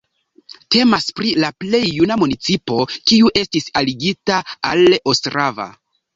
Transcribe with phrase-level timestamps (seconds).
[0.75, 2.79] Temas pri la plej juna municipo,
[3.11, 4.41] kiu estis aligita
[4.73, 4.85] al
[5.15, 5.71] Ostrava.